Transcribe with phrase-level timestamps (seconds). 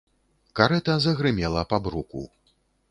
[0.59, 2.23] Карэта загрымела па бруку.